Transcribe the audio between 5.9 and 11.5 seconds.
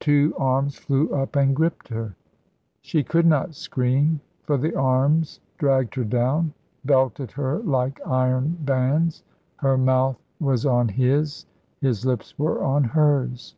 her down, belted her like iron bands. Her mouth was on his,